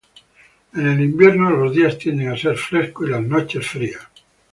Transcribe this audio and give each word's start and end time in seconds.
En 0.73 0.87
el 0.87 0.99
invierno 0.99 1.51
los 1.51 1.75
días 1.75 1.95
tienden 1.99 2.29
a 2.29 2.35
ser 2.35 2.57
frescos 2.57 3.07
y 3.07 3.11
las 3.11 3.21
noches 3.21 3.67
frías. 3.67 4.01